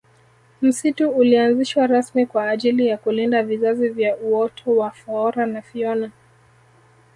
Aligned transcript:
msitu 0.61 1.09
ulianzishwa 1.09 1.87
rasmi 1.87 2.25
kwa 2.25 2.49
ajili 2.49 2.87
ya 2.87 2.97
kulinda 2.97 3.43
vizazi 3.43 3.89
vya 3.89 4.17
uoto 4.17 4.75
wa 4.75 4.91
foora 4.91 5.45
na 5.45 5.61
fiona 5.61 6.11